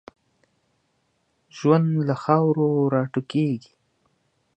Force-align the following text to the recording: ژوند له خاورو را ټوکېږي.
ژوند 1.57 1.89
له 2.07 2.15
خاورو 2.23 2.67
را 2.93 3.03
ټوکېږي. 3.13 3.73